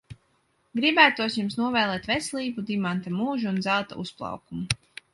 Gribētos 0.79 1.35
jums 1.41 1.59
novēlēt 1.61 2.09
veselību, 2.13 2.65
dimanta 2.73 3.15
mūžu 3.21 3.53
un 3.55 3.65
zelta 3.71 4.03
uzplaukumu. 4.07 4.69